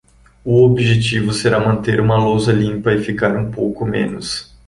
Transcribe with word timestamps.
O 0.43 0.63
objetivo 0.63 1.31
será 1.31 1.59
manter 1.59 1.99
uma 2.01 2.17
lousa 2.17 2.51
limpa 2.51 2.91
e 2.91 3.03
ficar 3.03 3.37
um 3.37 3.51
pouco 3.51 3.85
menos. 3.85 4.51